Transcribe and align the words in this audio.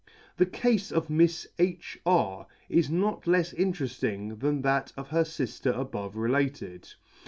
The 0.37 0.47
Cafe 0.47 0.95
of 0.95 1.09
Mifs 1.11 1.45
H 1.59 1.99
R 2.07 2.47
is 2.69 2.89
not 2.89 3.25
lefs 3.25 3.53
interefting 3.53 4.37
than 4.39 4.63
that 4.63 4.91
of 4.97 5.09
her 5.09 5.23
Mer 5.63 5.71
above 5.73 6.15
related. 6.15 6.91